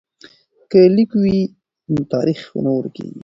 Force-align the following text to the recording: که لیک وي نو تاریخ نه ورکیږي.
که 0.71 0.79
لیک 0.95 1.11
وي 1.21 1.37
نو 1.93 2.01
تاریخ 2.13 2.39
نه 2.63 2.71
ورکیږي. 2.73 3.19